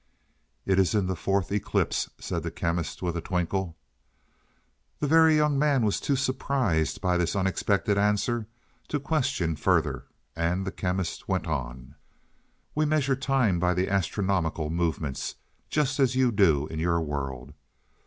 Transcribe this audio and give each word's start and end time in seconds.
"It 0.65 0.79
is 0.79 0.95
in 0.95 1.05
the 1.05 1.15
fourth 1.15 1.51
eclipse," 1.51 2.09
said 2.17 2.41
the 2.41 2.49
Chemist 2.49 3.03
with 3.03 3.15
a 3.15 3.21
twinkle. 3.21 3.77
The 4.99 5.05
Very 5.05 5.35
Young 5.35 5.59
Man 5.59 5.85
was 5.85 5.99
too 5.99 6.15
surprised 6.15 6.99
by 7.01 7.17
this 7.17 7.35
unexpected 7.35 7.99
answer 7.99 8.47
to 8.87 8.99
question 8.99 9.55
further, 9.55 10.05
and 10.35 10.65
the 10.65 10.71
Chemist 10.71 11.27
went 11.27 11.45
on. 11.45 11.93
"We 12.73 12.83
measure 12.83 13.15
time 13.15 13.59
by 13.59 13.75
the 13.75 13.89
astronomical 13.91 14.71
movements, 14.71 15.35
just 15.69 15.99
as 15.99 16.15
you 16.15 16.31
do 16.31 16.65
in 16.65 16.79
your 16.79 16.99
world. 16.99 17.53